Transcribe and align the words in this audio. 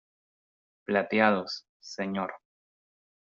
plateados, 0.83 1.67
señor. 1.79 2.31